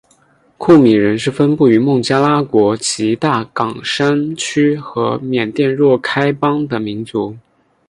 [0.57, 7.37] 库米人是分布于孟加拉国吉大港山区和缅甸若开邦的民族。